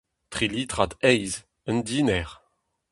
Tri 0.31 0.47
litrad 0.53 0.93
heiz, 1.03 1.33
un 1.67 1.77
diner! 1.87 2.29